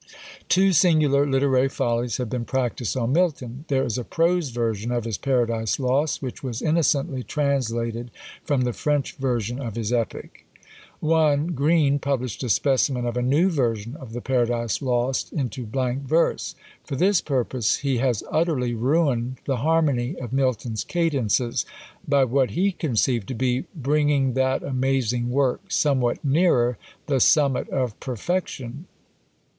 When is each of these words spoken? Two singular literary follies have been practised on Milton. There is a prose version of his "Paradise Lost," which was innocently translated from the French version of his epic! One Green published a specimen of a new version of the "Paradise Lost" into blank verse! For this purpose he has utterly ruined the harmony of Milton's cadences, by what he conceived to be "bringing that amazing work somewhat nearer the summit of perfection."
Two 0.49 0.73
singular 0.73 1.27
literary 1.27 1.69
follies 1.69 2.17
have 2.17 2.27
been 2.27 2.43
practised 2.43 2.97
on 2.97 3.13
Milton. 3.13 3.65
There 3.67 3.83
is 3.83 3.99
a 3.99 4.03
prose 4.03 4.49
version 4.49 4.91
of 4.91 5.03
his 5.05 5.19
"Paradise 5.19 5.79
Lost," 5.79 6.23
which 6.23 6.41
was 6.41 6.59
innocently 6.63 7.21
translated 7.21 8.09
from 8.43 8.61
the 8.61 8.73
French 8.73 9.15
version 9.17 9.59
of 9.61 9.75
his 9.75 9.93
epic! 9.93 10.47
One 11.01 11.49
Green 11.49 11.99
published 11.99 12.41
a 12.41 12.49
specimen 12.49 13.05
of 13.05 13.15
a 13.15 13.21
new 13.21 13.51
version 13.51 13.95
of 13.95 14.13
the 14.13 14.21
"Paradise 14.21 14.81
Lost" 14.81 15.31
into 15.33 15.67
blank 15.67 16.01
verse! 16.01 16.55
For 16.83 16.95
this 16.95 17.21
purpose 17.21 17.75
he 17.75 17.99
has 17.99 18.23
utterly 18.31 18.73
ruined 18.73 19.37
the 19.45 19.57
harmony 19.57 20.15
of 20.15 20.33
Milton's 20.33 20.83
cadences, 20.83 21.63
by 22.07 22.23
what 22.23 22.49
he 22.49 22.71
conceived 22.71 23.27
to 23.27 23.35
be 23.35 23.65
"bringing 23.75 24.33
that 24.33 24.63
amazing 24.63 25.29
work 25.29 25.61
somewhat 25.71 26.25
nearer 26.25 26.79
the 27.05 27.19
summit 27.19 27.69
of 27.69 27.99
perfection." 27.99 28.87